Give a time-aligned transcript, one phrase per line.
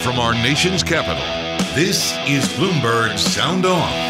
[0.00, 1.22] From our nation's capital,
[1.74, 4.08] this is Bloomberg Sound On.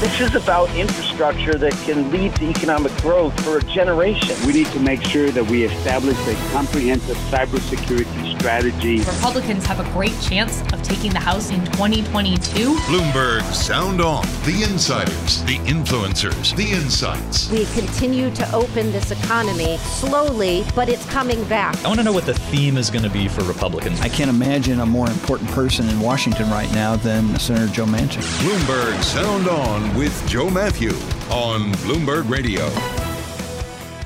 [0.00, 4.34] This is about infrastructure that can lead to economic growth for a generation.
[4.46, 8.98] We need to make sure that we establish a comprehensive cybersecurity strategy.
[8.98, 12.74] Republicans have a great chance of taking the House in 2022.
[12.74, 14.24] Bloomberg Sound On.
[14.44, 17.50] The insiders, the influencers, the insights.
[17.50, 21.76] We continue to open this economy slowly, but it's coming back.
[21.84, 24.00] I want to know what the theme is going to be for Republicans.
[24.00, 28.22] I can't imagine a more important person in Washington right now than Senator Joe Manchin.
[28.40, 30.90] Bloomberg Sound On with Joe Matthew
[31.30, 32.66] on Bloomberg Radio.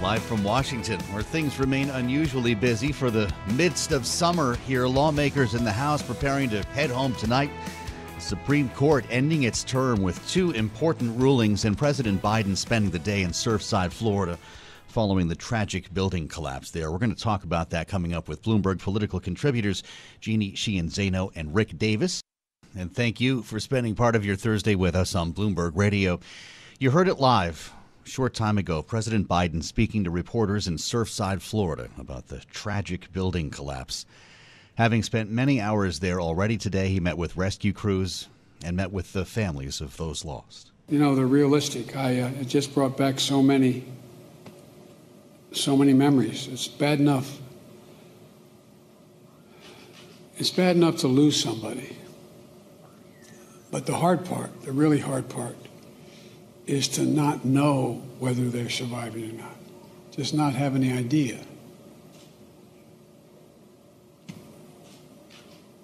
[0.03, 5.55] Live from Washington, where things remain unusually busy for the midst of summer here, lawmakers
[5.55, 7.51] in the House preparing to head home tonight.
[8.15, 12.99] The Supreme Court ending its term with two important rulings, and President Biden spending the
[12.99, 14.39] day in Surfside, Florida,
[14.87, 16.91] following the tragic building collapse there.
[16.91, 19.83] We're going to talk about that coming up with Bloomberg political contributors
[20.21, 22.23] Jeannie Sheehan Zaino and Rick Davis.
[22.79, 26.21] And thank you for spending part of your Thursday with us on Bloomberg Radio.
[26.79, 27.73] You heard it live
[28.05, 28.83] a short time ago.
[28.83, 34.05] President Biden speaking to reporters in Surfside, Florida, about the tragic building collapse.
[34.75, 38.29] Having spent many hours there already today, he met with rescue crews
[38.63, 40.71] and met with the families of those lost.
[40.91, 41.97] You know, they're realistic.
[41.97, 43.87] I uh, it just brought back so many,
[45.53, 46.47] so many memories.
[46.47, 47.39] It's bad enough.
[50.37, 51.97] It's bad enough to lose somebody.
[53.71, 55.57] But the hard part, the really hard part,
[56.67, 59.57] is to not know whether they're surviving or not.
[60.11, 61.39] Just not have any idea.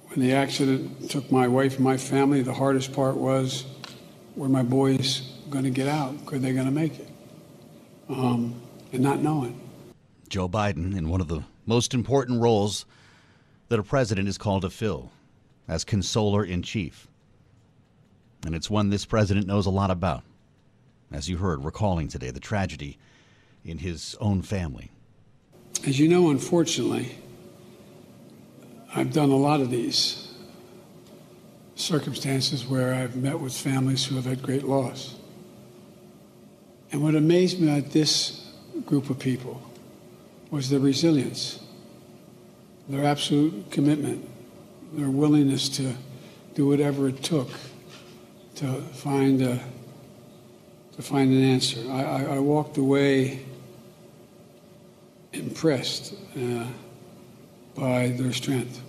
[0.09, 3.65] When the accident took my wife and my family, the hardest part was
[4.37, 5.20] were my boys
[5.50, 6.26] going to get out?
[6.26, 7.09] Could they going to make it?
[8.09, 8.60] Um,
[8.93, 9.59] and not knowing.
[10.28, 12.84] Joe Biden in one of the most important roles
[13.69, 15.12] that a president is called to fill
[15.69, 17.06] as consoler in chief.
[18.44, 20.25] And it's one this president knows a lot about.
[21.12, 22.99] As you heard, recalling today the tragedy
[23.65, 24.91] in his own family.
[25.87, 27.15] As you know, unfortunately,
[28.95, 30.33] I've done a lot of these
[31.75, 35.15] circumstances where I've met with families who have had great loss.
[36.93, 38.50] And what amazed me at this
[38.87, 39.62] group of people
[40.50, 41.61] was their resilience,
[42.89, 44.29] their absolute commitment,
[44.93, 45.94] their willingness to
[46.55, 47.49] do whatever it took
[48.56, 49.59] to find a,
[50.97, 51.80] to find an answer.
[51.91, 53.44] I, I, I walked away
[55.32, 56.66] impressed uh,
[57.75, 58.80] by their strength.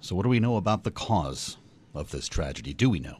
[0.00, 1.56] So, what do we know about the cause
[1.94, 2.74] of this tragedy?
[2.74, 3.18] Do we know?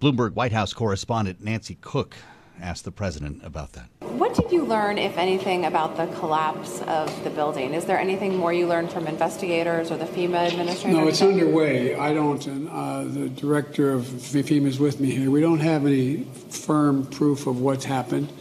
[0.00, 2.16] Bloomberg White House correspondent Nancy Cook
[2.60, 3.88] asked the president about that.
[4.00, 7.74] What did you learn, if anything, about the collapse of the building?
[7.74, 10.96] Is there anything more you learned from investigators or the FEMA administrator?
[10.96, 11.94] No, it's underway.
[11.96, 15.30] I don't, and uh, the director of FEMA is with me here.
[15.30, 18.32] We don't have any firm proof of what's happened.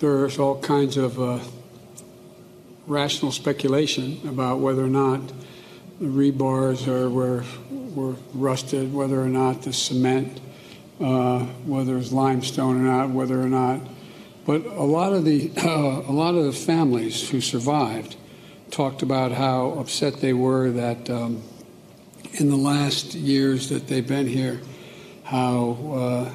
[0.00, 1.38] There's all kinds of uh,
[2.86, 5.20] rational speculation about whether or not
[6.00, 10.40] the rebars are, were, were rusted, whether or not the cement,
[11.00, 13.80] uh, whether it's limestone or not, whether or not.
[14.46, 18.16] But a lot of the a lot of the families who survived
[18.70, 21.42] talked about how upset they were that um,
[22.32, 24.60] in the last years that they've been here,
[25.22, 26.30] how uh,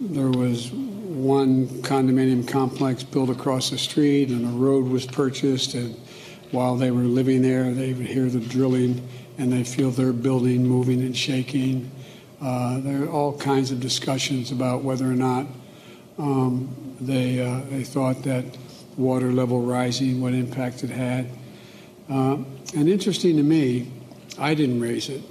[0.00, 5.94] there was one condominium complex built across the street and a road was purchased and
[6.50, 9.06] while they were living there they would hear the drilling
[9.38, 11.90] and they feel their building moving and shaking
[12.40, 15.46] uh, there are all kinds of discussions about whether or not
[16.18, 18.44] um, they uh, they thought that
[18.96, 21.28] water level rising what impact it had
[22.10, 22.36] uh,
[22.74, 23.90] and interesting to me
[24.38, 25.22] I didn't raise it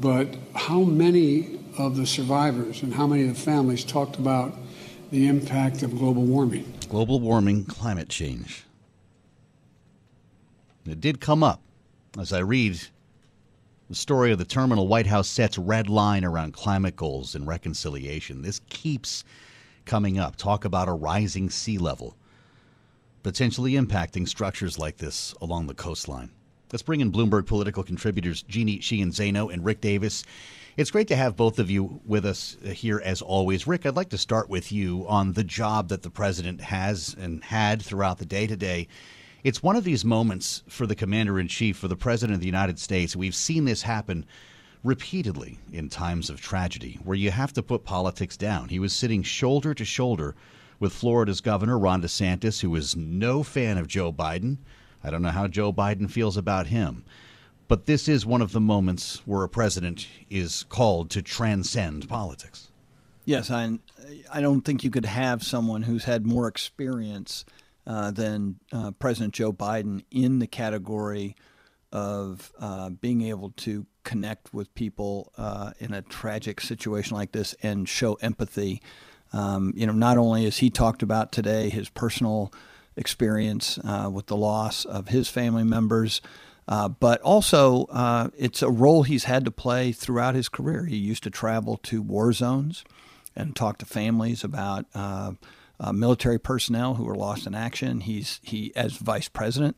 [0.00, 4.54] but how many of the survivors and how many of the families talked about
[5.10, 6.72] the impact of global warming.
[6.88, 8.64] Global warming, climate change.
[10.86, 11.60] It did come up
[12.18, 12.80] as I read
[13.88, 18.42] the story of the terminal White House sets red line around climate goals and reconciliation.
[18.42, 19.24] This keeps
[19.84, 20.36] coming up.
[20.36, 22.16] Talk about a rising sea level,
[23.22, 26.30] potentially impacting structures like this along the coastline.
[26.72, 30.24] Let's bring in Bloomberg political contributors Jeannie Sheehan Zaino and Rick Davis.
[30.76, 33.66] It's great to have both of you with us here as always.
[33.66, 37.44] Rick, I'd like to start with you on the job that the president has and
[37.44, 38.88] had throughout the day today.
[39.44, 42.46] It's one of these moments for the commander in chief, for the president of the
[42.46, 43.14] United States.
[43.14, 44.26] We've seen this happen
[44.82, 48.70] repeatedly in times of tragedy where you have to put politics down.
[48.70, 50.34] He was sitting shoulder to shoulder
[50.80, 54.56] with Florida's governor, Ron DeSantis, who is no fan of Joe Biden
[55.04, 57.04] I don't know how Joe Biden feels about him.
[57.68, 62.70] But this is one of the moments where a president is called to transcend politics.
[63.26, 63.78] Yes, I,
[64.32, 67.44] I don't think you could have someone who's had more experience
[67.86, 71.36] uh, than uh, President Joe Biden in the category
[71.92, 77.54] of uh, being able to connect with people uh, in a tragic situation like this
[77.62, 78.82] and show empathy.
[79.32, 82.52] Um, you know, not only as he talked about today his personal
[82.96, 86.20] experience uh, with the loss of his family members.
[86.66, 90.86] Uh, but also, uh, it's a role he's had to play throughout his career.
[90.86, 92.84] He used to travel to war zones
[93.36, 95.32] and talk to families about uh,
[95.80, 98.00] uh, military personnel who were lost in action.
[98.00, 99.76] He's he, as vice president,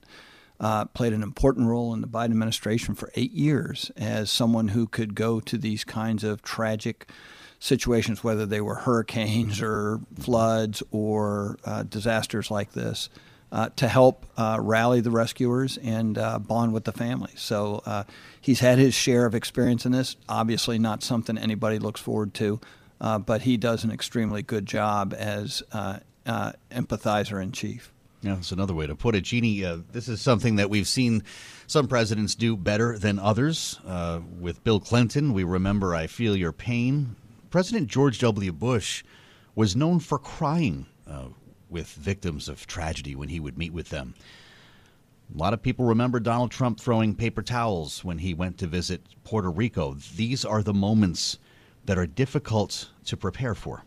[0.61, 4.87] uh, played an important role in the Biden administration for eight years as someone who
[4.87, 7.11] could go to these kinds of tragic
[7.59, 13.09] situations, whether they were hurricanes or floods or uh, disasters like this,
[13.53, 17.41] uh, to help uh, rally the rescuers and uh, bond with the families.
[17.41, 18.05] So uh,
[18.41, 20.17] he's had his share of experience in this.
[20.29, 22.61] Obviously, not something anybody looks forward to,
[23.01, 27.93] uh, but he does an extremely good job as empathizer in chief.
[28.23, 29.23] Yeah, that's another way to put it.
[29.23, 31.23] Jeannie, uh, this is something that we've seen
[31.67, 33.79] some presidents do better than others.
[33.87, 37.15] Uh, with Bill Clinton, we remember I Feel Your Pain.
[37.51, 38.53] President George W.
[38.53, 39.05] Bush
[39.55, 41.27] was known for crying uh,
[41.69, 44.15] with victims of tragedy when he would meet with them.
[45.33, 49.03] A lot of people remember Donald Trump throwing paper towels when he went to visit
[49.25, 49.95] Puerto Rico.
[50.17, 51.39] These are the moments
[51.87, 53.85] that are difficult to prepare for.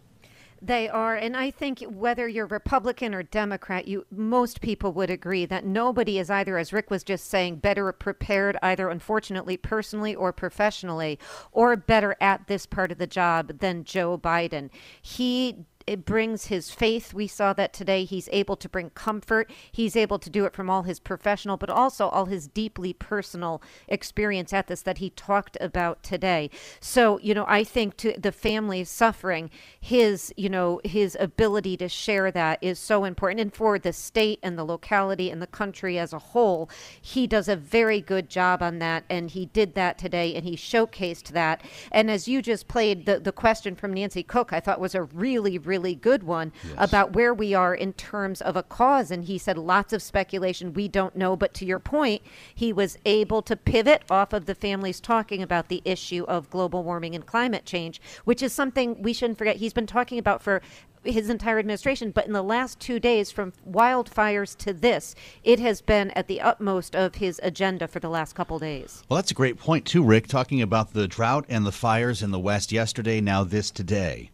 [0.62, 5.46] They are, and I think whether you're Republican or Democrat, you most people would agree
[5.46, 10.34] that nobody is either, as Rick was just saying, better prepared, either unfortunately personally or
[10.34, 11.18] professionally,
[11.54, 14.70] or better at this part of the job than Joe Biden.
[15.02, 17.16] He it brings his faith.
[17.16, 18.06] We saw that today.
[18.06, 19.50] He's able to bring comfort.
[19.72, 23.60] He's able to do it from all his professional, but also all his deeply personal
[23.88, 26.52] experience at this that he talked about today.
[26.80, 29.50] So, you know, I think to the family suffering,
[29.80, 33.42] his, you know, his ability to share that is so important.
[33.42, 36.70] And for the state and the locality and the country as a whole,
[37.02, 39.06] he does a very good job on that.
[39.10, 41.64] And he did that today and he showcased that.
[41.92, 45.04] And as you just played the, the question from Nancy Cook, I thought was a
[45.04, 46.74] really, really really good one yes.
[46.78, 49.12] about where we are in terms of a cause.
[49.12, 50.74] And he said lots of speculation.
[50.74, 51.36] We don't know.
[51.36, 52.22] But to your point,
[52.54, 56.84] he was able to pivot off of the families talking about the issue of global
[56.84, 59.58] warming and climate change, which is something we shouldn't forget.
[59.58, 60.62] He's been talking about for
[61.06, 65.16] his entire administration, but in the last two days, from wildfires to this,
[65.46, 69.02] it has been at the utmost of his agenda for the last couple days.
[69.08, 72.32] Well, that's a great point, too, Rick, talking about the drought and the fires in
[72.32, 74.30] the West yesterday, now this today.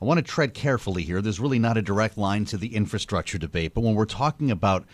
[0.00, 1.20] I want to tread carefully here.
[1.20, 4.86] There's really not a direct line to the infrastructure debate, but when we're talking about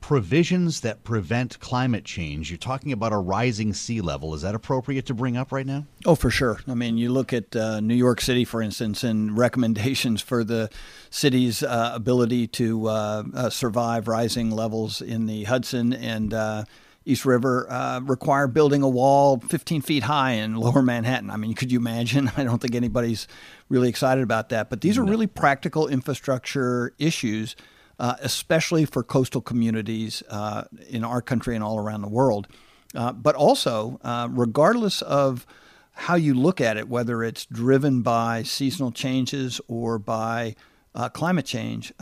[0.00, 4.34] provisions that prevent climate change, you're talking about a rising sea level.
[4.34, 5.86] Is that appropriate to bring up right now?
[6.04, 6.60] Oh, for sure.
[6.68, 10.70] I mean, you look at uh, New York City, for instance, and recommendations for the
[11.10, 16.64] city's uh, ability to uh, uh survive rising levels in the Hudson and uh,
[17.06, 21.30] East River uh, require building a wall 15 feet high in lower Manhattan.
[21.30, 22.30] I mean, could you imagine?
[22.36, 23.28] I don't think anybody's
[23.68, 24.70] really excited about that.
[24.70, 27.56] But these are really practical infrastructure issues,
[27.98, 32.48] uh, especially for coastal communities uh, in our country and all around the world.
[32.94, 35.46] Uh, but also, uh, regardless of
[35.92, 40.54] how you look at it, whether it's driven by seasonal changes or by
[40.94, 41.92] uh, climate change,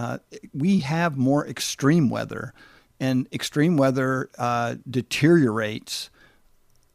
[0.54, 2.54] we have more extreme weather
[3.02, 6.09] and extreme weather uh, deteriorates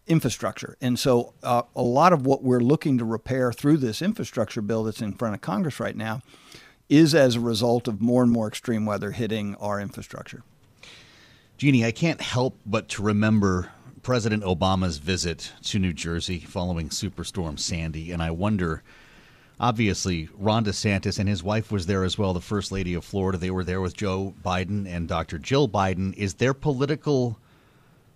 [0.07, 0.77] infrastructure.
[0.79, 4.85] And so, uh, a lot of what we're looking to repair through this infrastructure bill
[4.85, 6.21] that's in front of Congress right now
[6.87, 10.43] is as a result of more and more extreme weather hitting our infrastructure.
[11.57, 13.71] Jeannie, I can't help but to remember
[14.01, 18.81] President Obama's visit to New Jersey following Superstorm Sandy, and I wonder
[19.59, 23.37] obviously Ron DeSantis and his wife was there as well, the First Lady of Florida.
[23.37, 25.37] They were there with Joe Biden and Dr.
[25.39, 26.13] Jill Biden.
[26.15, 27.39] Is there political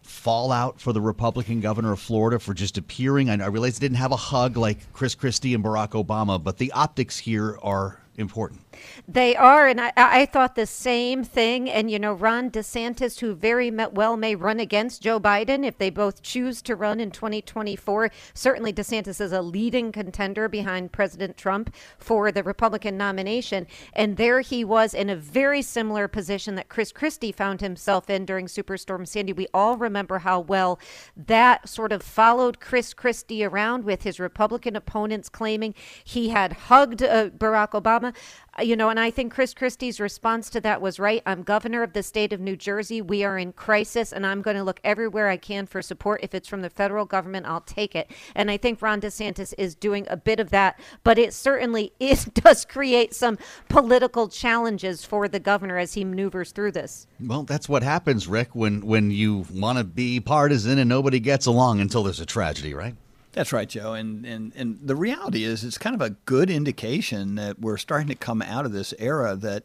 [0.01, 3.29] fallout for the Republican governor of Florida for just appearing?
[3.29, 6.71] I, realize they didn't have a hug like Chris Christie and Barack Obama, but the
[6.71, 8.61] optics here are important.
[9.07, 11.69] They are, and I, I thought the same thing.
[11.69, 15.89] And you know, Ron DeSantis, who very well may run against Joe Biden if they
[15.89, 18.11] both choose to run in 2024.
[18.33, 24.41] Certainly, DeSantis is a leading contender behind President Trump for the Republican nomination, and there
[24.41, 29.07] he was in a very similar position that Chris Christie found himself in during Superstorm
[29.07, 29.33] Sandy.
[29.33, 30.79] We all remember how well
[31.17, 35.73] that sort of followed Chris Christie around with his Republican opponents claiming
[36.03, 38.11] he had hugged uh, Barack Obama.
[38.60, 41.22] Uh, you know, and I think Chris Christie's response to that was right.
[41.25, 43.01] I'm governor of the state of New Jersey.
[43.01, 46.22] We are in crisis, and I'm going to look everywhere I can for support.
[46.24, 48.12] If it's from the federal government, I'll take it.
[48.36, 52.25] And I think Ron DeSantis is doing a bit of that, but it certainly is,
[52.25, 53.38] does create some
[53.70, 57.08] political challenges for the governor as he maneuvers through this.
[57.20, 61.46] Well, that's what happens, Rick, when, when you want to be partisan and nobody gets
[61.46, 62.96] along until there's a tragedy, right?
[63.33, 63.93] That's right, Joe.
[63.93, 68.09] And, and and the reality is, it's kind of a good indication that we're starting
[68.09, 69.63] to come out of this era that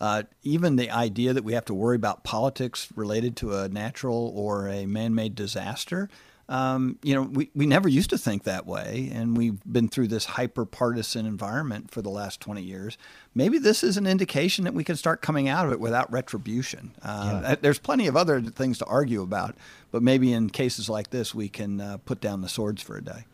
[0.00, 4.32] uh, even the idea that we have to worry about politics related to a natural
[4.36, 6.08] or a man-made disaster
[6.48, 10.08] um, you know, we, we never used to think that way, and we've been through
[10.08, 12.96] this hyper partisan environment for the last 20 years.
[13.34, 16.92] Maybe this is an indication that we can start coming out of it without retribution.
[17.02, 17.54] Uh, yeah.
[17.60, 19.56] There's plenty of other things to argue about,
[19.90, 23.04] but maybe in cases like this, we can uh, put down the swords for a
[23.04, 23.26] day.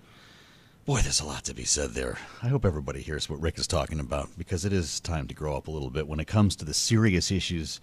[0.84, 2.18] Boy, there's a lot to be said there.
[2.42, 5.56] I hope everybody hears what Rick is talking about because it is time to grow
[5.56, 7.80] up a little bit when it comes to the serious issues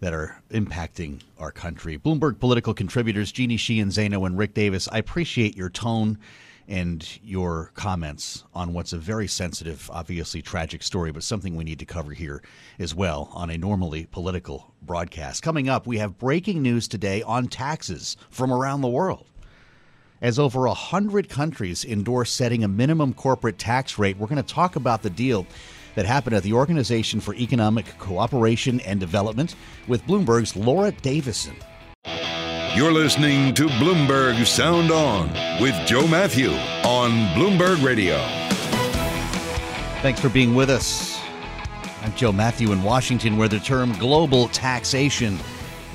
[0.00, 1.98] that are impacting our country.
[1.98, 6.18] Bloomberg political contributors Jeannie Sheehan Zaino and Rick Davis, I appreciate your tone
[6.68, 11.78] and your comments on what's a very sensitive, obviously tragic story, but something we need
[11.78, 12.42] to cover here
[12.78, 15.42] as well on a normally political broadcast.
[15.42, 19.26] Coming up, we have breaking news today on taxes from around the world.
[20.20, 24.54] As over a hundred countries endorse setting a minimum corporate tax rate, we're going to
[24.54, 25.46] talk about the deal
[25.98, 29.56] that happened at the Organization for Economic Cooperation and Development
[29.88, 31.56] with Bloomberg's Laura Davison.
[32.76, 35.26] You're listening to Bloomberg Sound On
[35.60, 36.50] with Joe Matthew
[36.84, 38.16] on Bloomberg Radio.
[40.00, 41.20] Thanks for being with us.
[42.02, 45.36] I'm Joe Matthew in Washington, where the term global taxation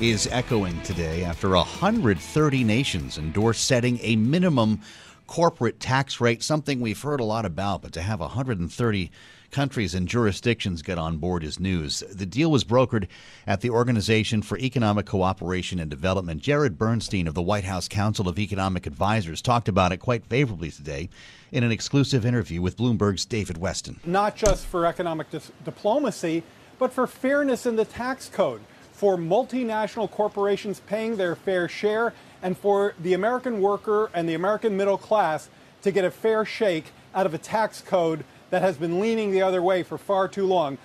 [0.02, 4.82] is echoing today after 130 nations endorse setting a minimum
[5.26, 9.10] corporate tax rate, something we've heard a lot about, but to have 130
[9.54, 12.02] countries and jurisdictions get on board is news.
[12.10, 13.06] The deal was brokered
[13.46, 16.42] at the Organization for Economic Cooperation and Development.
[16.42, 20.72] Jared Bernstein of the White House Council of Economic Advisors talked about it quite favorably
[20.72, 21.08] today
[21.52, 24.04] in an exclusive interview with Bloomberg's David Westin.
[24.04, 26.42] Not just for economic dis- diplomacy,
[26.80, 32.58] but for fairness in the tax code, for multinational corporations paying their fair share, and
[32.58, 35.48] for the American worker and the American middle class
[35.82, 39.42] to get a fair shake out of a tax code that has been leaning the
[39.42, 40.78] other way for far too long.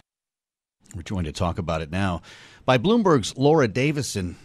[0.96, 2.24] We're joined to talk about it now
[2.66, 4.38] by Bloomberg's Laura Davison.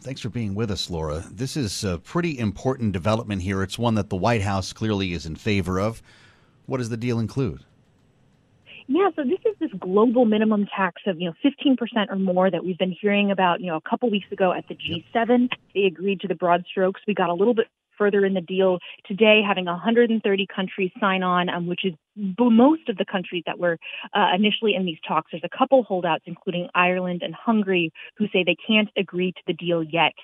[0.00, 1.22] Thanks for being with us, Laura.
[1.30, 3.62] This is a pretty important development here.
[3.62, 6.00] It's one that the White House clearly is in favor of.
[6.64, 7.66] What does the deal include?
[8.86, 11.76] Yeah, so this is this global minimum tax of, you know, 15%
[12.08, 14.74] or more that we've been hearing about, you know, a couple weeks ago at the
[14.74, 15.50] G7.
[15.74, 17.02] They agreed to the broad strokes.
[17.06, 17.66] We got a little bit
[18.00, 22.96] further in the deal today, having 130 countries sign on, um, which is most of
[22.96, 23.76] the countries that were
[24.14, 25.30] uh, initially in these talks.
[25.30, 29.52] There's a couple holdouts, including Ireland and Hungary, who say they can't agree to the
[29.52, 30.14] deal yet.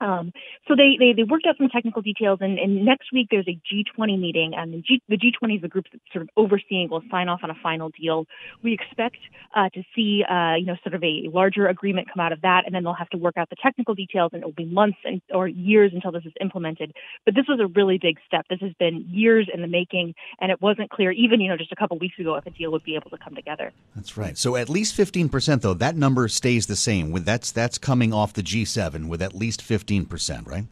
[0.00, 0.32] Um,
[0.66, 3.58] so they, they, they worked out some technical details, and, and next week there's a
[3.68, 7.02] G20 meeting, and the, G, the G20 is the group that's sort of overseeing will
[7.10, 8.26] sign off on a final deal.
[8.62, 9.18] We expect
[9.54, 12.62] uh, to see uh, you know sort of a larger agreement come out of that,
[12.66, 14.98] and then they'll have to work out the technical details, and it will be months
[15.04, 16.94] and, or years until this is implemented.
[17.24, 18.46] But this was a really big step.
[18.48, 21.72] This has been years in the making, and it wasn't clear even you know just
[21.72, 23.72] a couple weeks ago if a deal would be able to come together.
[23.94, 24.38] That's right.
[24.38, 27.10] So at least 15% though, that number stays the same.
[27.10, 30.64] With that's that's coming off the G7 with at least 15 15%, right?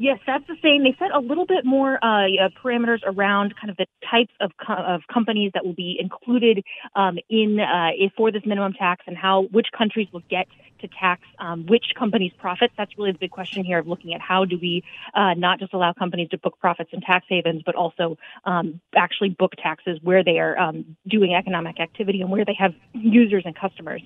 [0.00, 0.82] Yes, that's the same.
[0.82, 4.72] They set a little bit more uh, parameters around kind of the types of, co-
[4.72, 6.64] of companies that will be included
[6.96, 10.46] um, in uh, for this minimum tax and how which countries will get
[10.80, 12.72] to tax um, which companies' profits.
[12.78, 15.74] That's really the big question here of looking at how do we uh, not just
[15.74, 20.24] allow companies to book profits in tax havens, but also um, actually book taxes where
[20.24, 24.00] they are um, doing economic activity and where they have users and customers.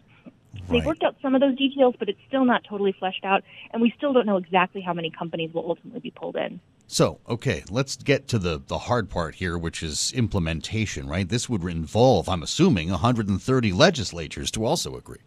[0.69, 0.79] Right.
[0.79, 3.43] They've worked out some of those details, but it's still not totally fleshed out,
[3.73, 6.61] and we still don't know exactly how many companies will ultimately be pulled in.
[6.87, 11.29] So, okay, let's get to the, the hard part here, which is implementation, right?
[11.29, 15.21] This would involve, I'm assuming, 130 legislatures to also agree.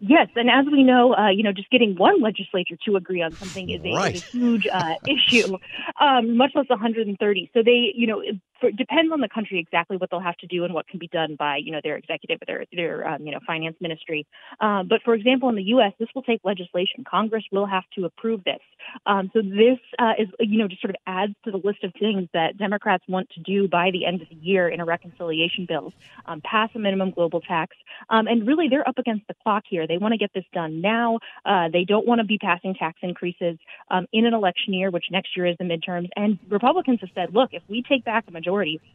[0.00, 3.32] Yes, and as we know, uh, you know, just getting one legislature to agree on
[3.32, 4.14] something is a, right.
[4.16, 5.58] is a huge uh, issue,
[6.00, 7.50] um, much less 130.
[7.54, 8.22] So they, you know,
[8.68, 11.08] it depends on the country exactly what they'll have to do and what can be
[11.08, 14.26] done by you know their executive or their their um, you know finance ministry.
[14.60, 17.04] Um, but for example, in the U.S., this will take legislation.
[17.08, 18.60] Congress will have to approve this.
[19.06, 21.92] Um, so this uh, is you know just sort of adds to the list of
[21.98, 25.66] things that Democrats want to do by the end of the year in a reconciliation
[25.66, 25.92] bill.
[26.26, 27.76] Um, pass a minimum global tax,
[28.10, 29.86] um, and really they're up against the clock here.
[29.86, 31.18] They want to get this done now.
[31.44, 33.58] Uh, they don't want to be passing tax increases
[33.90, 36.08] um, in an election year, which next year is the midterms.
[36.16, 38.51] And Republicans have said, look, if we take back a majority,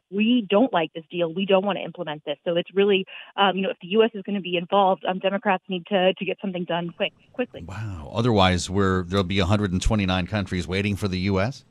[0.09, 1.33] we don't like this deal.
[1.33, 2.37] We don't want to implement this.
[2.45, 4.11] So it's really, um, you know, if the U.S.
[4.13, 7.63] is going to be involved, um, Democrats need to, to get something done quick, quickly.
[7.63, 8.11] Wow.
[8.13, 11.65] Otherwise, we're, there'll be 129 countries waiting for the U.S.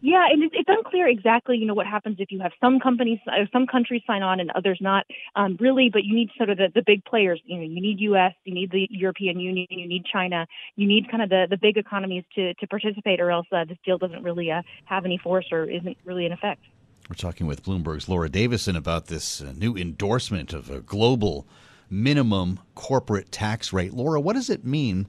[0.00, 3.18] Yeah, and it's, it's unclear exactly, you know, what happens if you have some companies,
[3.26, 5.06] uh, some countries sign on and others not.
[5.36, 7.40] Um, really, but you need sort of the, the big players.
[7.44, 11.10] You know, you need U.S., you need the European Union, you need China, you need
[11.10, 14.22] kind of the, the big economies to to participate, or else uh, this deal doesn't
[14.22, 16.62] really uh, have any force or isn't really in effect.
[17.08, 21.46] We're talking with Bloomberg's Laura Davison about this uh, new endorsement of a global
[21.90, 23.94] minimum corporate tax rate.
[23.94, 25.06] Laura, what does it mean?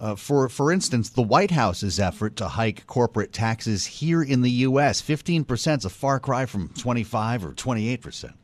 [0.00, 4.50] Uh, for for instance, the White House's effort to hike corporate taxes here in the
[4.50, 5.02] U.S.
[5.02, 8.34] Fifteen percent is a far cry from twenty five or twenty eight percent.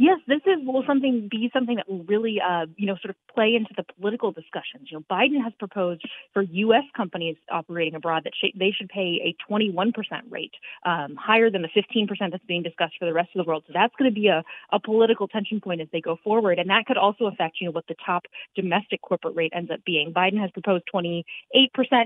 [0.00, 3.16] Yes, this is will something be something that will really, uh, you know, sort of
[3.34, 4.88] play into the political discussions.
[4.90, 6.00] You know, Biden has proposed
[6.32, 6.84] for U.S.
[6.96, 9.92] companies operating abroad that sh- they should pay a 21%
[10.30, 10.54] rate,
[10.86, 13.64] um, higher than the 15% that's being discussed for the rest of the world.
[13.66, 14.42] So that's going to be a,
[14.72, 17.72] a political tension point as they go forward, and that could also affect, you know,
[17.72, 18.24] what the top
[18.56, 20.14] domestic corporate rate ends up being.
[20.14, 21.24] Biden has proposed 28%,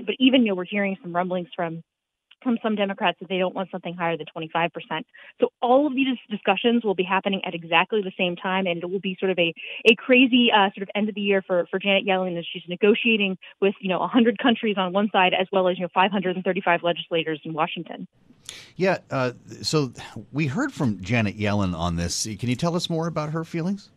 [0.05, 1.81] but even you know, we're hearing some rumblings from
[2.45, 4.69] from some Democrats that they don't want something higher than 25%.
[5.41, 8.89] So all of these discussions will be happening at exactly the same time, and it
[8.89, 11.67] will be sort of a, a crazy uh, sort of end of the year for,
[11.71, 15.47] for Janet Yellen as she's negotiating with, you know, 100 countries on one side as
[15.51, 18.07] well as, you know, 535 legislators in Washington.
[18.75, 19.31] Yeah, uh,
[19.63, 19.91] so
[20.31, 22.25] we heard from Janet Yellen on this.
[22.39, 23.89] Can you tell us more about her feelings?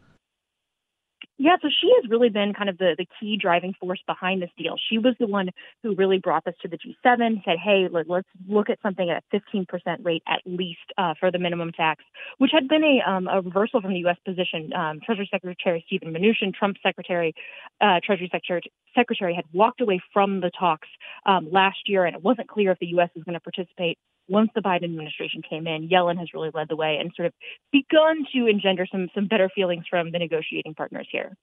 [1.41, 4.51] Yeah, so she has really been kind of the, the key driving force behind this
[4.59, 4.75] deal.
[4.91, 5.51] She was the one
[5.85, 9.23] who really brought this to the G7, said, hey, let, us look at something at
[9.33, 12.03] a 15% rate at least uh, for the minimum tax,
[12.39, 14.17] which had been a, um, a reversal from the U.S.
[14.25, 14.73] position.
[14.73, 17.33] Um, Treasury Secretary Stephen Mnuchin, Trump's Secretary,
[17.81, 20.89] uh, Treasury Secretary, Secretary, had walked away from the talks
[21.25, 23.11] um, last year, and it wasn't clear if the U.S.
[23.15, 23.97] was going to participate
[24.29, 27.33] once the Biden administration came in, Yellen has really led the way and sort of
[27.73, 31.37] begun to engender some some better feelings from the negotiating partners here.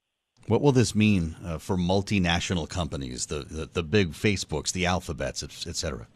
[0.47, 5.41] What will this mean uh, for multinational companies, the, the, the big Facebooks, the Alphabets,
[5.41, 6.07] et cetera?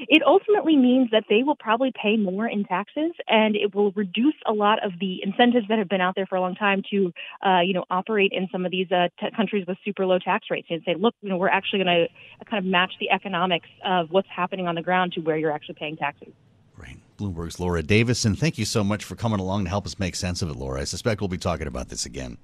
[0.00, 4.34] It ultimately means that they will probably pay more in taxes, and it will reduce
[4.46, 7.12] a lot of the incentives that have been out there for a long time to,
[7.44, 10.46] uh, you know, operate in some of these uh, t- countries with super low tax
[10.50, 13.68] rates and say, look, you know, we're actually going to kind of match the economics
[13.84, 16.32] of what's happening on the ground to where you're actually paying taxes.
[16.76, 16.98] Great.
[17.18, 18.36] Bloomberg's Laura Davison.
[18.36, 20.80] Thank you so much for coming along to help us make sense of it, Laura.
[20.80, 22.38] I suspect we'll be talking about this again.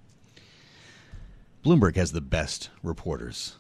[1.65, 3.57] Bloomberg has the best reporters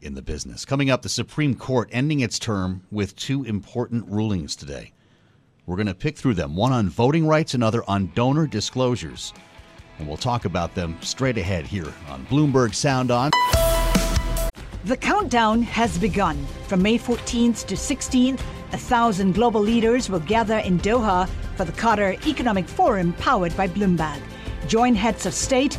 [0.00, 0.64] in the business.
[0.64, 4.92] Coming up, the Supreme Court ending its term with two important rulings today.
[5.66, 9.32] We're going to pick through them one on voting rights, another on donor disclosures.
[9.98, 13.30] And we'll talk about them straight ahead here on Bloomberg Sound On.
[14.84, 16.46] The countdown has begun.
[16.68, 18.40] From May 14th to 16th,
[18.72, 23.66] a thousand global leaders will gather in Doha for the Qatar Economic Forum powered by
[23.66, 24.20] Bloomberg.
[24.68, 25.78] Join heads of state,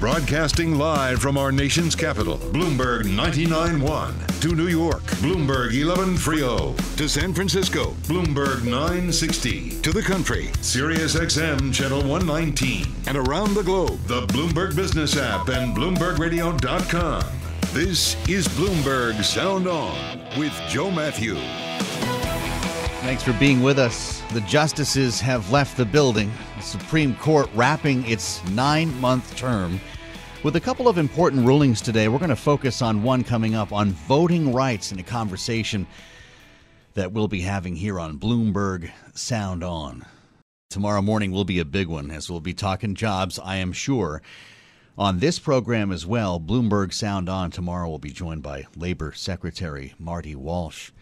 [0.00, 4.40] Broadcasting live from our nation's capital, Bloomberg 99.1.
[4.42, 6.96] To New York, Bloomberg 11.30.
[6.96, 9.80] To San Francisco, Bloomberg 960.
[9.80, 12.86] To the country, Sirius XM Channel 119.
[13.06, 17.22] And around the globe, the Bloomberg Business app and BloombergRadio.com.
[17.72, 21.36] This is Bloomberg Sound On with Joe Matthew.
[23.00, 24.22] Thanks for being with us.
[24.32, 26.30] The justices have left the building.
[26.56, 29.80] The Supreme Court wrapping its nine month term.
[30.44, 33.72] With a couple of important rulings today, we're going to focus on one coming up
[33.72, 35.84] on voting rights in a conversation
[36.92, 40.06] that we'll be having here on Bloomberg Sound On.
[40.70, 44.22] Tomorrow morning will be a big one as we'll be talking jobs, I am sure.
[44.96, 49.94] On this program as well, Bloomberg Sound On tomorrow will be joined by Labor Secretary
[49.98, 50.92] Marty Walsh.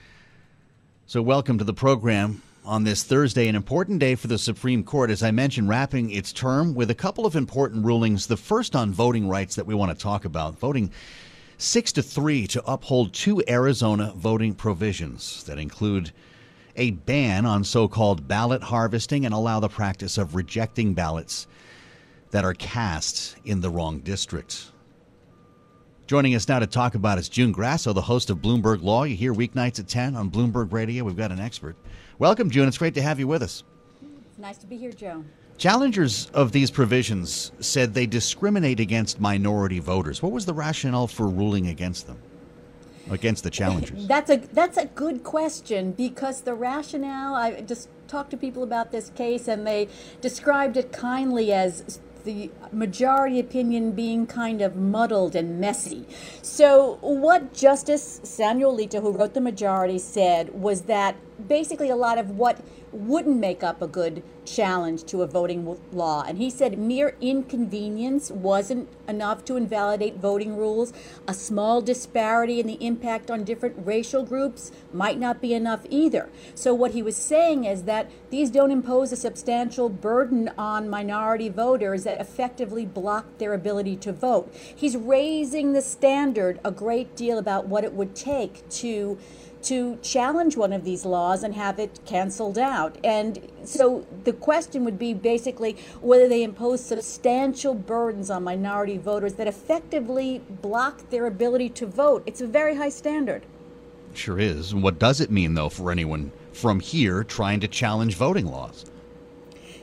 [1.04, 5.10] So, welcome to the program on this Thursday, an important day for the Supreme Court,
[5.10, 8.26] as I mentioned, wrapping its term with a couple of important rulings.
[8.26, 10.58] The first on voting rights that we want to talk about.
[10.58, 10.92] Voting
[11.58, 16.12] six to three to uphold two Arizona voting provisions that include
[16.76, 21.46] a ban on so called ballot harvesting and allow the practice of rejecting ballots
[22.30, 24.68] that are cast in the wrong district.
[26.06, 29.04] Joining us now to talk about is June Grasso, the host of Bloomberg Law.
[29.04, 31.04] You hear weeknights at 10 on Bloomberg Radio.
[31.04, 31.76] We've got an expert.
[32.18, 32.68] Welcome, June.
[32.68, 33.64] It's great to have you with us.
[34.26, 35.24] It's nice to be here, Joe.
[35.56, 40.22] Challengers of these provisions said they discriminate against minority voters.
[40.22, 42.18] What was the rationale for ruling against them?
[43.10, 44.06] Against the challengers?
[44.06, 48.92] That's a that's a good question because the rationale I just talked to people about
[48.92, 49.88] this case and they
[50.20, 56.06] described it kindly as the majority opinion being kind of muddled and messy.
[56.42, 61.16] So, what Justice Samuel Alito, who wrote the majority, said was that
[61.48, 62.58] basically a lot of what
[62.92, 66.24] wouldn't make up a good challenge to a voting law.
[66.26, 70.92] And he said mere inconvenience wasn't enough to invalidate voting rules.
[71.28, 76.28] A small disparity in the impact on different racial groups might not be enough either.
[76.54, 81.48] So, what he was saying is that these don't impose a substantial burden on minority
[81.48, 84.52] voters that effectively block their ability to vote.
[84.74, 89.18] He's raising the standard a great deal about what it would take to
[89.64, 92.96] to challenge one of these laws and have it canceled out.
[93.04, 99.34] And so the question would be basically whether they impose substantial burdens on minority voters
[99.34, 102.22] that effectively block their ability to vote.
[102.26, 103.44] It's a very high standard.
[104.14, 104.74] Sure is.
[104.74, 108.84] What does it mean, though, for anyone from here trying to challenge voting laws?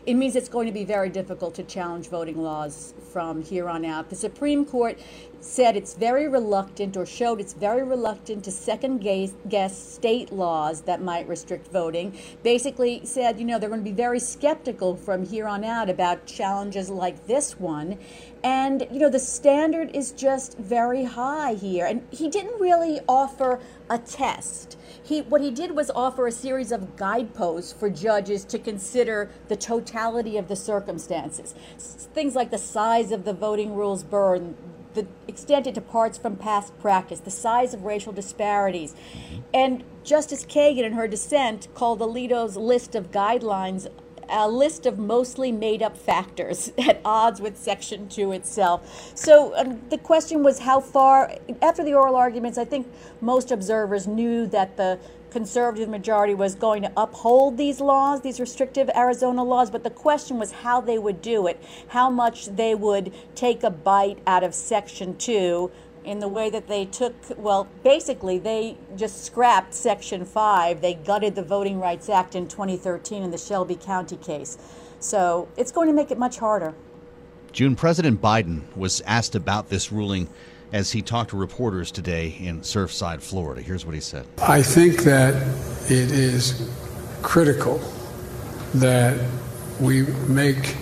[0.10, 3.86] It means it's going to be very difficult to challenge voting laws from here on
[3.86, 4.10] out.
[4.10, 4.98] The Supreme Court
[5.40, 11.04] said it's very reluctant or showed it's very reluctant to second guess state laws that
[11.04, 12.18] might restrict voting.
[12.42, 16.26] Basically said, you know, they're going to be very skeptical from here on out about
[16.26, 18.00] challenges like this one.
[18.44, 21.86] And, you know, the standard is just very high here.
[21.86, 24.78] And he didn't really offer a test.
[25.04, 29.56] He, what he did was offer a series of guideposts for judges to consider the
[29.56, 31.54] totality of the circumstances.
[32.14, 34.56] Things like the size of the voting rules burden,
[34.94, 38.94] the extent it departs from past practice, the size of racial disparities.
[38.94, 39.42] Mm-hmm.
[39.54, 43.88] And Justice Kagan, in her dissent, called Alito's list of guidelines
[44.30, 49.12] a list of mostly made up factors at odds with Section 2 itself.
[49.16, 52.88] So um, the question was how far, after the oral arguments, I think
[53.22, 55.00] most observers knew that the
[55.32, 60.40] conservative majority was going to uphold these laws, these restrictive Arizona laws, but the question
[60.40, 64.54] was how they would do it, how much they would take a bite out of
[64.54, 65.72] Section 2
[66.10, 70.82] in the way that they took, well, basically, they just scrapped Section 5.
[70.82, 74.58] They gutted the Voting Rights Act in 2013 in the Shelby County case.
[75.00, 76.74] So it's going to make it much harder.
[77.52, 80.28] June, President Biden was asked about this ruling
[80.74, 83.62] as he talked to reporters today in Surfside, Florida.
[83.62, 85.36] Here's what he said I think that
[85.92, 86.72] it is
[87.22, 87.78] critical
[88.76, 89.30] that
[89.80, 90.76] we make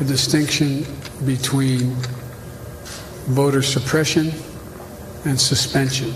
[0.00, 0.84] a distinction
[1.24, 1.94] between
[3.30, 4.32] voter suppression
[5.24, 6.14] and suspension.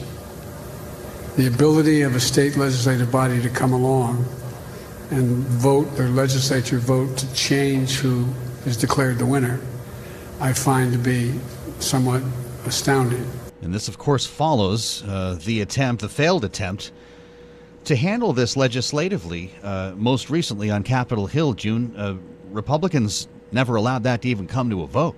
[1.37, 4.25] The ability of a state legislative body to come along
[5.11, 8.27] and vote, their legislature vote to change who
[8.67, 9.61] is declared the winner,
[10.41, 11.35] I find to be
[11.79, 12.23] somewhat
[12.67, 13.29] astounding.
[13.63, 16.93] And this, of course, follows uh, the attempt, the failed attempt,
[17.85, 19.53] to handle this legislatively.
[19.63, 22.17] Uh, most recently on Capitol Hill, June, uh,
[22.51, 25.17] Republicans never allowed that to even come to a vote.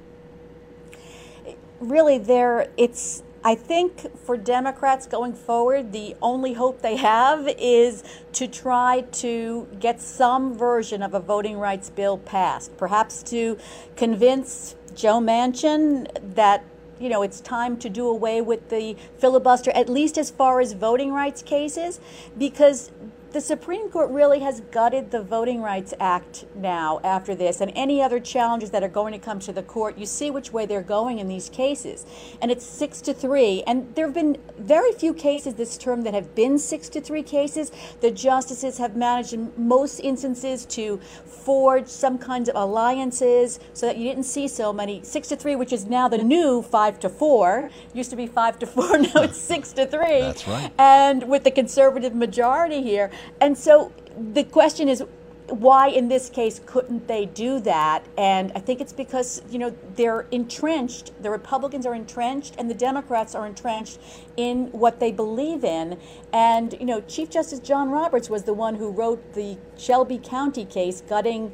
[1.80, 3.22] Really, there it's.
[3.46, 9.68] I think for Democrats going forward, the only hope they have is to try to
[9.78, 12.76] get some version of a voting rights bill passed.
[12.76, 13.56] Perhaps to
[13.94, 16.64] convince Joe Manchin that
[16.98, 20.72] you know, it's time to do away with the filibuster, at least as far as
[20.72, 22.00] voting rights cases,
[22.38, 22.90] because
[23.32, 28.00] the Supreme Court really has gutted the Voting Rights Act now after this, and any
[28.02, 29.98] other challenges that are going to come to the court.
[29.98, 32.06] You see which way they're going in these cases,
[32.40, 33.62] and it's six to three.
[33.66, 37.22] And there have been very few cases this term that have been six to three
[37.22, 37.72] cases.
[38.00, 43.96] The justices have managed, in most instances, to forge some kinds of alliances so that
[43.96, 47.08] you didn't see so many six to three, which is now the new five to
[47.08, 47.70] four.
[47.92, 50.20] Used to be five to four, now it's six to three.
[50.20, 50.72] That's right.
[50.78, 53.10] And with the conservative majority here.
[53.40, 53.92] And so
[54.32, 55.02] the question is,
[55.48, 58.04] why in this case couldn't they do that?
[58.18, 62.74] And I think it's because, you know, they're entrenched, the Republicans are entrenched and the
[62.74, 64.00] Democrats are entrenched
[64.36, 65.98] in what they believe in.
[66.32, 70.64] And, you know, Chief Justice John Roberts was the one who wrote the Shelby County
[70.64, 71.52] case gutting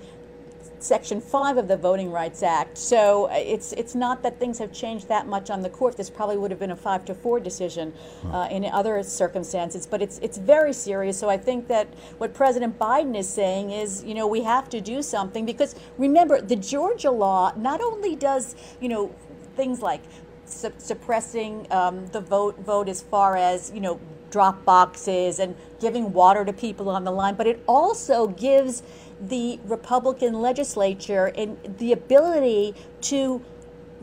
[0.82, 2.76] Section 5 of the Voting Rights Act.
[2.76, 5.96] So uh, it's it's not that things have changed that much on the court.
[5.96, 7.92] This probably would have been a 5 to 4 decision
[8.32, 11.18] uh, in other circumstances, but it's it's very serious.
[11.18, 11.86] So I think that
[12.18, 16.40] what President Biden is saying is, you know, we have to do something because remember,
[16.40, 19.14] the Georgia law not only does, you know,
[19.56, 20.02] things like
[20.46, 24.00] su- suppressing um, the vote vote as far as, you know,
[24.32, 28.82] drop boxes and giving water to people on the line, but it also gives
[29.20, 33.40] the Republican legislature and the ability to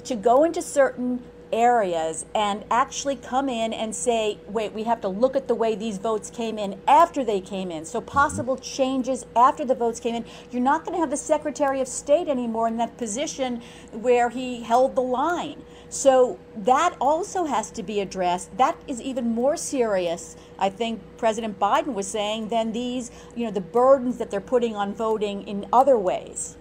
[0.05, 5.07] to go into certain areas and actually come in and say, wait, we have to
[5.07, 7.85] look at the way these votes came in after they came in.
[7.85, 10.25] So possible changes after the votes came in.
[10.51, 14.62] You're not going to have the Secretary of State anymore in that position where he
[14.62, 15.63] held the line.
[15.89, 18.55] So that also has to be addressed.
[18.57, 23.51] That is even more serious, I think President Biden was saying, than these, you know,
[23.51, 26.58] the burdens that they're putting on voting in other ways.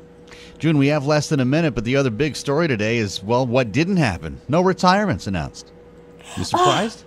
[0.59, 3.47] June, we have less than a minute, but the other big story today is well,
[3.47, 4.41] what didn't happen?
[4.49, 5.73] No retirements announced.
[6.37, 7.05] You ah, surprised?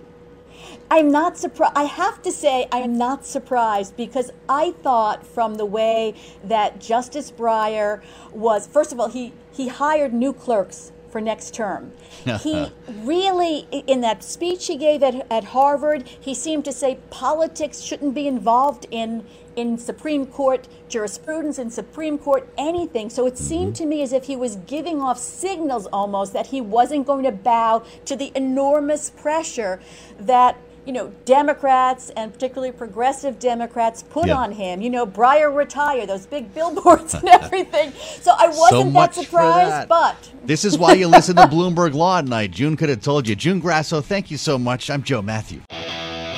[0.90, 1.72] I'm not surprised.
[1.74, 6.80] I have to say, I am not surprised because I thought from the way that
[6.80, 11.92] Justice Breyer was, first of all, he, he hired new clerks for next term.
[12.40, 17.80] he really, in that speech he gave at, at Harvard, he seemed to say politics
[17.80, 23.10] shouldn't be involved in in Supreme Court jurisprudence, in Supreme Court anything.
[23.10, 23.84] So it seemed mm-hmm.
[23.84, 27.32] to me as if he was giving off signals almost that he wasn't going to
[27.32, 29.80] bow to the enormous pressure
[30.18, 34.82] that you know, Democrats and particularly progressive Democrats put on him.
[34.82, 37.92] You know, Breyer retire, those big billboards and everything.
[38.20, 39.88] So I wasn't that surprised, that.
[39.88, 42.50] but This is why you listen to Bloomberg Law at night.
[42.50, 43.36] June could have told you.
[43.36, 44.90] June Grasso, thank you so much.
[44.90, 45.60] I'm Joe Matthew.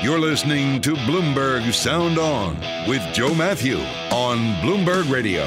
[0.05, 3.79] You're listening to Bloomberg Sound On with Joe Matthew
[4.13, 5.47] on Bloomberg Radio.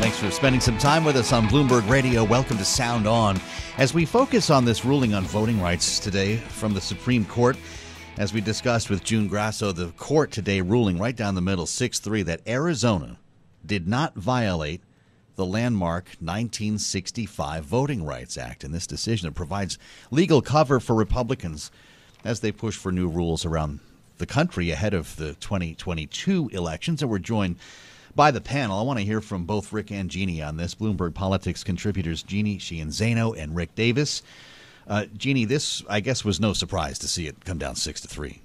[0.00, 2.22] Thanks for spending some time with us on Bloomberg Radio.
[2.22, 3.40] Welcome to Sound On.
[3.78, 7.56] As we focus on this ruling on voting rights today from the Supreme Court,
[8.16, 11.98] as we discussed with June Grasso, the court today ruling right down the middle, 6
[11.98, 13.18] 3, that Arizona
[13.66, 14.82] did not violate
[15.34, 18.62] the landmark 1965 Voting Rights Act.
[18.62, 19.78] In this decision, it provides
[20.12, 21.72] legal cover for Republicans
[22.24, 23.80] as they push for new rules around
[24.18, 27.02] the country ahead of the 2022 elections.
[27.02, 27.56] And we're joined
[28.14, 28.78] by the panel.
[28.78, 30.74] I want to hear from both Rick and Jeannie on this.
[30.74, 34.22] Bloomberg Politics contributors Jeannie Sheehan-Zaino and Rick Davis.
[34.86, 38.08] Uh, Jeannie, this I guess was no surprise to see it come down six to
[38.08, 38.42] three.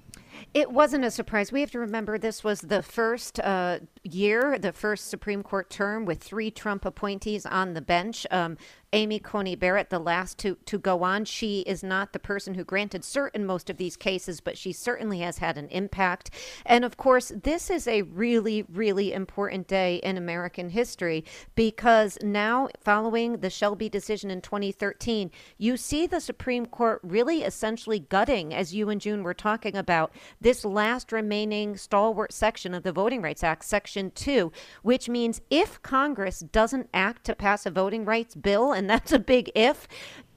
[0.54, 1.52] It wasn't a surprise.
[1.52, 6.06] We have to remember this was the first uh, year, the first Supreme Court term
[6.06, 8.26] with three Trump appointees on the bench.
[8.30, 8.56] Um,
[8.94, 11.26] Amy Coney Barrett, the last to, to go on.
[11.26, 14.72] She is not the person who granted cert in most of these cases, but she
[14.72, 16.30] certainly has had an impact.
[16.64, 21.24] And of course, this is a really, really important day in American history
[21.54, 27.98] because now, following the Shelby decision in 2013, you see the Supreme Court really essentially
[27.98, 32.92] gutting, as you and June were talking about, this last remaining stalwart section of the
[32.92, 34.50] Voting Rights Act, Section 2,
[34.82, 39.18] which means if Congress doesn't act to pass a voting rights bill, and that's a
[39.18, 39.88] big if,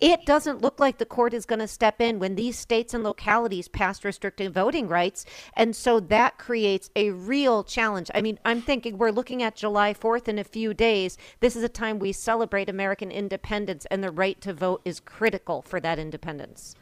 [0.01, 3.03] it doesn't look like the court is going to step in when these states and
[3.03, 5.25] localities pass restricting voting rights.
[5.55, 8.09] And so that creates a real challenge.
[8.15, 11.19] I mean, I'm thinking we're looking at July 4th in a few days.
[11.39, 15.61] This is a time we celebrate American independence, and the right to vote is critical
[15.61, 16.75] for that independence.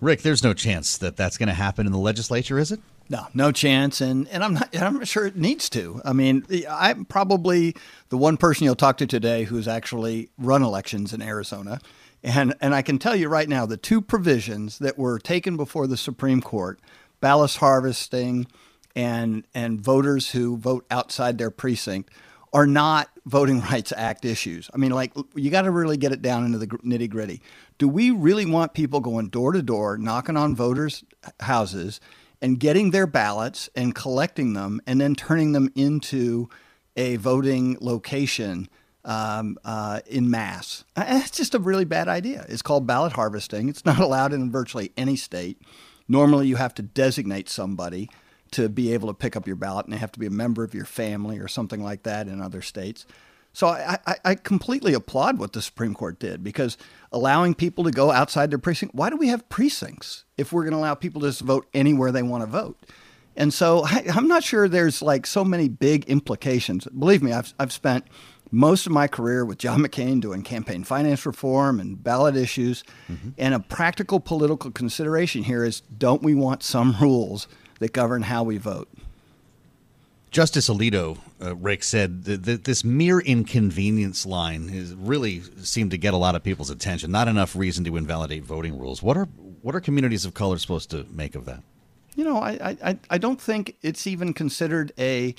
[0.00, 2.80] Rick, there's no chance that that's going to happen in the legislature, is it?
[3.10, 4.74] No, no chance, and and I'm not.
[4.76, 6.00] I'm not sure it needs to.
[6.04, 7.74] I mean, I'm probably
[8.08, 11.80] the one person you'll talk to today who's actually run elections in Arizona,
[12.22, 15.88] and and I can tell you right now the two provisions that were taken before
[15.88, 16.78] the Supreme Court,
[17.20, 18.46] ballot harvesting,
[18.94, 22.10] and and voters who vote outside their precinct,
[22.52, 24.70] are not Voting Rights Act issues.
[24.72, 27.42] I mean, like you got to really get it down into the nitty gritty.
[27.78, 31.02] Do we really want people going door to door, knocking on voters'
[31.40, 32.00] houses?
[32.42, 36.48] And getting their ballots and collecting them and then turning them into
[36.96, 38.68] a voting location
[39.04, 40.84] um, uh, in mass.
[40.96, 42.44] Uh, It's just a really bad idea.
[42.48, 43.68] It's called ballot harvesting.
[43.68, 45.60] It's not allowed in virtually any state.
[46.08, 48.10] Normally, you have to designate somebody
[48.50, 50.64] to be able to pick up your ballot, and they have to be a member
[50.64, 53.06] of your family or something like that in other states.
[53.52, 56.78] So I, I, I completely applaud what the Supreme Court did because
[57.12, 58.94] allowing people to go outside their precinct.
[58.94, 62.12] Why do we have precincts if we're going to allow people to just vote anywhere
[62.12, 62.78] they want to vote?
[63.36, 66.86] And so I, I'm not sure there's like so many big implications.
[66.86, 68.04] Believe me, I've, I've spent
[68.52, 72.84] most of my career with John McCain doing campaign finance reform and ballot issues.
[73.08, 73.30] Mm-hmm.
[73.38, 78.42] And a practical political consideration here is don't we want some rules that govern how
[78.42, 78.88] we vote?
[80.30, 85.98] Justice Alito uh, Rick said that, that this mere inconvenience line is really seemed to
[85.98, 87.10] get a lot of people's attention.
[87.10, 89.02] Not enough reason to invalidate voting rules.
[89.02, 89.26] What are
[89.62, 91.62] what are communities of color supposed to make of that?
[92.14, 95.34] You know, I I, I don't think it's even considered a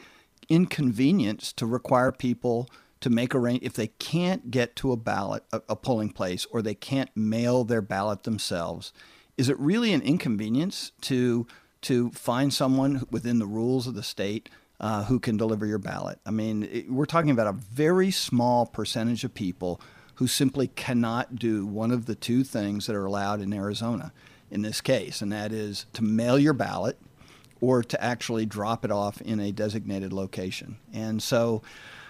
[0.49, 5.61] inconvenience to require people to make arrange if they can't get to a ballot a,
[5.69, 8.91] a polling place or they can't mail their ballot themselves.
[9.37, 11.45] Is it really an inconvenience to
[11.81, 14.49] to find someone within the rules of the state
[14.81, 16.19] uh, who can deliver your ballot.
[16.25, 19.79] I mean, it, we're talking about a very small percentage of people
[20.15, 24.11] who simply cannot do one of the two things that are allowed in Arizona
[24.49, 26.97] in this case, and that is to mail your ballot
[27.61, 30.77] or to actually drop it off in a designated location.
[30.91, 31.61] And so,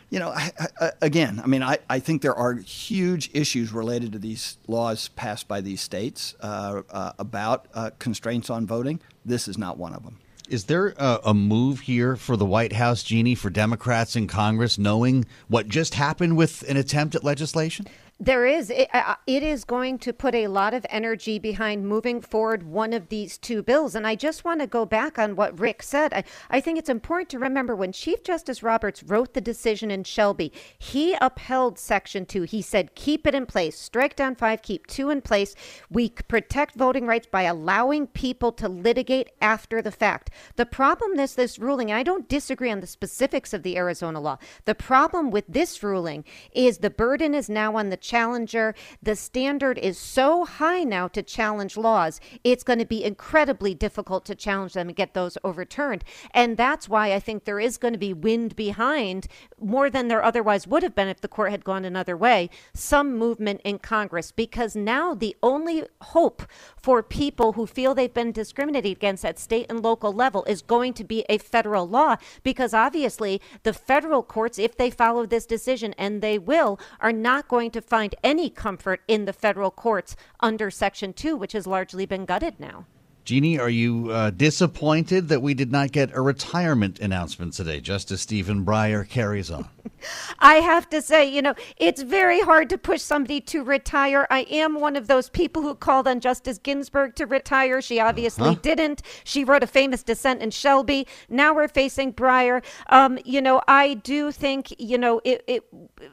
[0.10, 4.14] you know, I, I, again, I mean, I, I think there are huge issues related
[4.14, 9.02] to these laws passed by these states uh, uh, about uh, constraints on voting.
[9.26, 10.20] This is not one of them.
[10.52, 14.78] Is there a, a, move here for the White House, Jeannie, for Democrats in Congress,
[14.78, 17.88] knowing what just happened with an attempt at legislation?
[18.24, 18.70] There is.
[18.70, 22.94] It, uh, it is going to put a lot of energy behind moving forward one
[22.94, 23.96] of these two bills.
[23.96, 26.14] And I just want to go back on what Rick said.
[26.14, 30.04] I, I think it's important to remember when Chief Justice Roberts wrote the decision in
[30.04, 32.44] Shelby, he upheld Section 2.
[32.44, 35.56] He said, keep it in place, strike down five, keep two in place.
[35.90, 40.30] We protect voting rights by allowing people to litigate after the fact.
[40.58, 44.38] The problem is this ruling, I don't disagree on the specifics of the Arizona law.
[44.66, 48.76] The problem with this ruling is the burden is now on the challenger.
[49.02, 54.26] The standard is so high now to challenge laws, it's going to be incredibly difficult
[54.26, 56.04] to challenge them and get those overturned.
[56.32, 59.28] And that's why I think there is going to be wind behind
[59.60, 63.18] more than there otherwise would have been if the court had gone another way, some
[63.18, 66.42] movement in Congress, because now the only hope
[66.76, 70.94] for people who feel they've been discriminated against at state and local level is going
[70.94, 75.94] to be a federal law, because obviously the federal courts, if they follow this decision,
[75.98, 80.72] and they will, are not going to find any comfort in the federal courts under
[80.72, 82.86] Section 2, which has largely been gutted now.
[83.24, 88.10] Jeannie, are you uh, disappointed that we did not get a retirement announcement today, just
[88.10, 89.68] as Stephen Breyer carries on?
[90.40, 94.26] I have to say, you know, it's very hard to push somebody to retire.
[94.32, 97.82] I am one of those people who called on Justice Ginsburg to retire.
[97.82, 98.60] She obviously uh-huh.
[98.64, 99.04] didn't.
[99.24, 101.06] She wrote a famous dissent in Shelby.
[101.30, 102.64] Now we're facing Breyer.
[102.90, 105.64] Um, you know, I do think, you know, it, it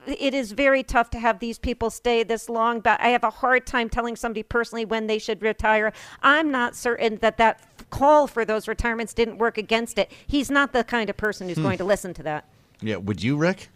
[0.07, 3.31] it is very tough to have these people stay this long, but I have a
[3.31, 5.93] hard time telling somebody personally when they should retire.
[6.23, 10.11] I'm not certain that that call for those retirements didn't work against it.
[10.27, 11.65] He's not the kind of person who's hmm.
[11.65, 12.45] going to listen to that.
[12.81, 13.69] Yeah, would you, Rick?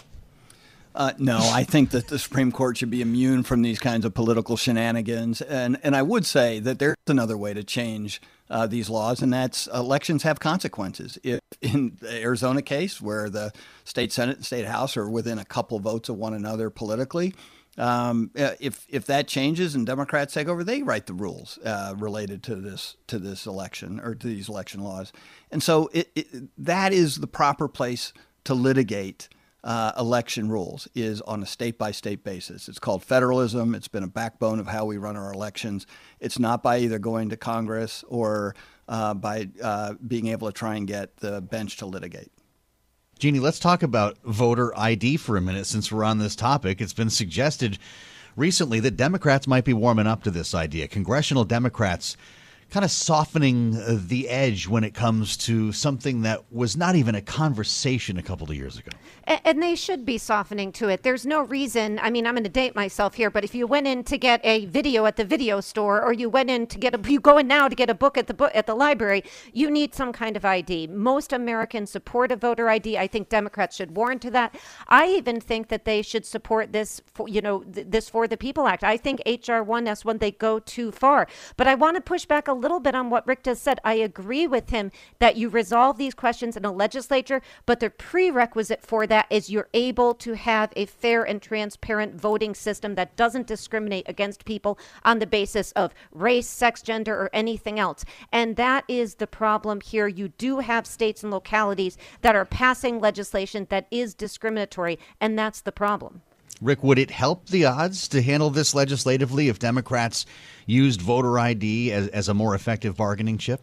[0.94, 4.12] Uh, no, I think that the Supreme Court should be immune from these kinds of
[4.12, 5.40] political shenanigans.
[5.40, 9.32] And, and I would say that there's another way to change uh, these laws, and
[9.32, 11.18] that's elections have consequences.
[11.22, 13.52] If in the Arizona case, where the
[13.84, 17.34] state Senate and state House are within a couple votes of one another politically,
[17.78, 21.94] um, uh, if if that changes and Democrats take over, they write the rules uh,
[21.96, 25.12] related to this to this election or to these election laws,
[25.50, 28.12] and so it, it, that is the proper place
[28.44, 29.28] to litigate
[29.64, 32.68] uh, election rules is on a state by state basis.
[32.68, 33.74] It's called federalism.
[33.74, 35.86] It's been a backbone of how we run our elections.
[36.20, 38.54] It's not by either going to Congress or
[38.88, 42.32] uh, by uh, being able to try and get the bench to litigate.
[43.22, 46.80] Jeannie, let's talk about voter ID for a minute since we're on this topic.
[46.80, 47.78] It's been suggested
[48.34, 50.88] recently that Democrats might be warming up to this idea.
[50.88, 52.16] Congressional Democrats
[52.72, 57.14] kind of softening uh, the edge when it comes to something that was not even
[57.14, 58.90] a conversation a couple of years ago.
[59.24, 61.04] And they should be softening to it.
[61.04, 62.00] There's no reason.
[62.02, 64.40] I mean, I'm going to date myself here, but if you went in to get
[64.42, 67.38] a video at the video store, or you went in to get a, you go
[67.38, 70.12] in now to get a book at the book at the library, you need some
[70.12, 70.88] kind of ID.
[70.88, 72.98] Most Americans support a voter ID.
[72.98, 74.56] I think Democrats should warrant to that.
[74.88, 78.36] I even think that they should support this, for, you know, th- this for the
[78.36, 78.82] People Act.
[78.82, 82.24] I think HR one S one they go too far, but I want to push
[82.24, 83.80] back a little bit on what Rick just said.
[83.84, 88.82] I agree with him that you resolve these questions in a legislature, but the prerequisite
[88.82, 93.48] for that is you're able to have a fair and transparent voting system that doesn't
[93.48, 98.04] discriminate against people on the basis of race, sex, gender, or anything else.
[98.30, 100.06] And that is the problem here.
[100.06, 105.60] You do have states and localities that are passing legislation that is discriminatory, and that's
[105.60, 106.22] the problem.
[106.60, 110.26] Rick, would it help the odds to handle this legislatively if Democrats
[110.66, 113.60] used voter ID as, as a more effective bargaining chip?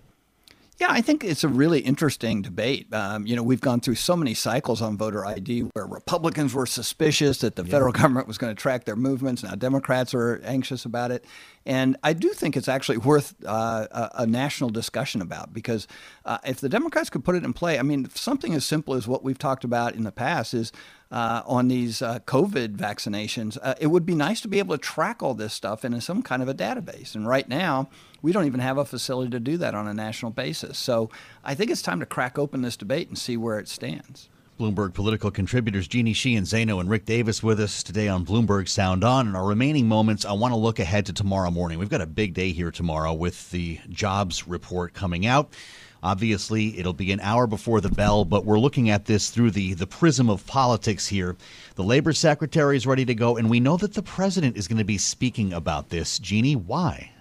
[0.79, 2.93] Yeah, I think it's a really interesting debate.
[2.93, 6.65] Um, you know, we've gone through so many cycles on voter ID where Republicans were
[6.65, 7.71] suspicious that the yeah.
[7.71, 9.43] federal government was going to track their movements.
[9.43, 11.25] Now Democrats are anxious about it.
[11.65, 15.85] And I do think it's actually worth uh, a, a, national discussion about because
[16.23, 19.05] uh, if the Democrats could put it in play, I mean, something as simple as
[19.05, 20.71] what we've talked about in the past is
[21.11, 24.81] uh, on these uh, COVID vaccinations, uh, it would be nice to be able to
[24.81, 27.15] track all this stuff in some kind of a database.
[27.15, 27.89] And right now,
[28.21, 30.77] we don't even have a facility to do that on a national basis.
[30.77, 31.09] So
[31.43, 34.29] I think it's time to crack open this debate and see where it stands.
[34.59, 39.05] Bloomberg political contributors Jeannie Sheehan Zaino, and Rick Davis with us today on Bloomberg Sound
[39.05, 39.25] On.
[39.25, 41.79] In our remaining moments, I want to look ahead to tomorrow morning.
[41.79, 45.53] We've got a big day here tomorrow with the jobs report coming out.
[46.01, 49.73] Obviously, it'll be an hour before the bell, but we're looking at this through the,
[49.73, 51.35] the prism of politics here.
[51.75, 54.77] The labor secretary is ready to go, and we know that the president is going
[54.77, 56.19] to be speaking about this.
[56.19, 57.11] Jeannie, why?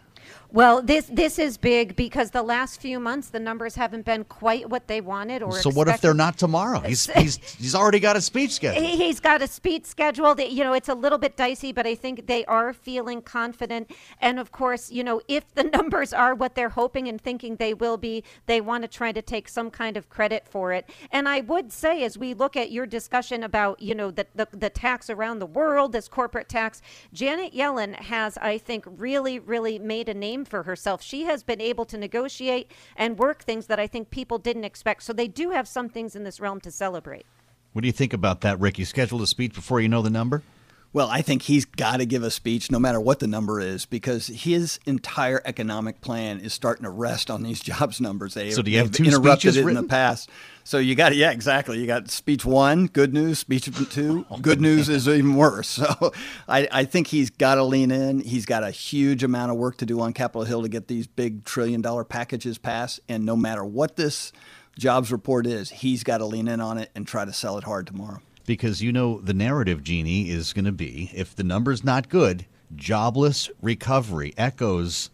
[0.51, 4.71] Well, this this is big because the last few months the numbers haven't been quite
[4.71, 5.53] what they wanted or.
[5.53, 5.77] So expected.
[5.77, 6.81] what if they're not tomorrow?
[6.81, 8.83] He's he's he's already got a speech schedule.
[8.83, 10.41] He's got a speech scheduled.
[10.41, 13.91] You know, it's a little bit dicey, but I think they are feeling confident.
[14.23, 17.75] And of course, you know, if the numbers are what they're hoping and thinking they
[17.75, 20.89] will be, they want to try to take some kind of credit for it.
[21.13, 24.49] And I would say, as we look at your discussion about you know the the,
[24.53, 26.81] the tax around the world, this corporate tax,
[27.13, 31.03] Janet Yellen has, I think, really really made a name for herself.
[31.03, 35.03] She has been able to negotiate and work things that I think people didn't expect.
[35.03, 37.27] So they do have some things in this realm to celebrate.
[37.73, 38.79] What do you think about that, Rick?
[38.79, 40.43] You scheduled a speech before you know the number?
[40.91, 43.85] Well, I think he's got to give a speech no matter what the number is
[43.85, 48.35] because his entire economic plan is starting to rest on these jobs numbers.
[48.35, 49.77] They, so do you have two interrupted it written?
[49.77, 50.31] in the past.
[50.65, 51.79] So you got yeah, exactly.
[51.79, 53.39] You got speech one, good news.
[53.39, 55.69] Speech two, oh, good news is even worse.
[55.69, 56.13] So
[56.49, 58.21] I, I think he's got to lean in.
[58.21, 61.07] He's got a huge amount of work to do on Capitol Hill to get these
[61.07, 63.01] big trillion dollar packages passed.
[63.09, 64.33] And no matter what this
[64.79, 67.65] jobs report is, he's got to lean in on it and try to sell it
[67.65, 71.85] hard tomorrow because you know the narrative, Jeannie, is going to be if the number's
[71.85, 75.11] not good, jobless recovery echoes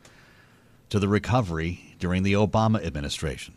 [0.88, 3.53] to the recovery during the Obama administration.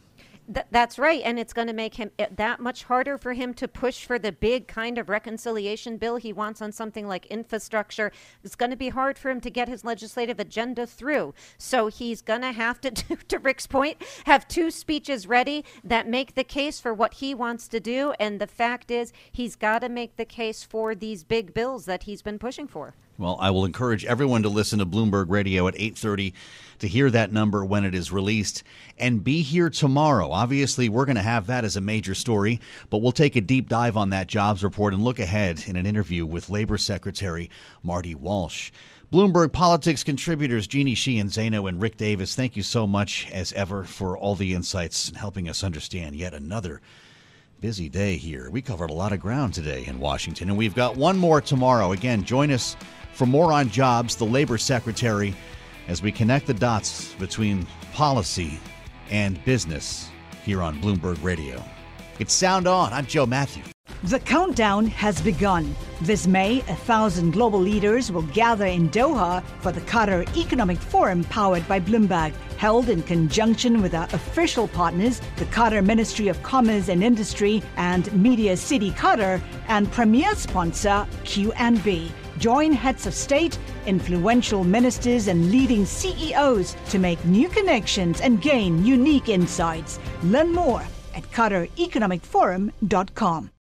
[0.52, 1.22] Th- that's right.
[1.24, 4.32] And it's going to make him that much harder for him to push for the
[4.32, 8.12] big kind of reconciliation bill he wants on something like infrastructure.
[8.44, 11.34] It's going to be hard for him to get his legislative agenda through.
[11.58, 12.92] So he's going to have to,
[13.28, 17.68] to Rick's point, have two speeches ready that make the case for what he wants
[17.70, 18.14] to do.
[18.20, 22.04] And the fact is, he's got to make the case for these big bills that
[22.04, 22.96] he's been pushing for.
[23.20, 26.34] Well, I will encourage everyone to listen to Bloomberg Radio at 8:30
[26.80, 28.64] to hear that number when it is released
[29.00, 30.32] and be here tomorrow.
[30.38, 32.62] Obviously, we're going to have that as a major story,
[32.92, 35.88] but we'll take a deep dive on that jobs report and look ahead in an
[35.88, 37.50] interview with Labor Secretary
[37.82, 38.72] Marty Walsh.
[39.12, 43.84] Bloomberg Politics contributors Jeannie Sheehan Zaino and Rick Davis, thank you so much as ever
[43.84, 46.82] for all the insights and helping us understand yet another
[47.60, 48.52] busy day here.
[48.52, 51.94] We covered a lot of ground today in Washington, and we've got one more tomorrow.
[51.94, 52.78] Again, join us
[53.14, 55.34] for more on jobs, the Labor Secretary,
[55.88, 58.60] as we connect the dots between policy
[59.10, 60.07] and business
[60.48, 61.62] here on Bloomberg Radio.
[62.20, 62.94] It's Sound On.
[62.94, 63.64] I'm Joe Matthew.
[64.04, 65.76] The countdown has begun.
[66.02, 71.26] This May, a thousand global leaders will gather in Doha for the Qatar Economic Forum
[71.26, 76.88] powered by Bloomberg, held in conjunction with our official partners, the Qatar Ministry of Commerce
[76.88, 82.10] and Industry and Media City Qatar, and premier sponsor QNB.
[82.38, 88.86] Join heads of state, influential ministers, and leading CEOs to make new connections and gain
[88.86, 90.00] unique insights.
[90.24, 90.84] Learn more
[91.16, 93.50] at QatarEconomicForum.com.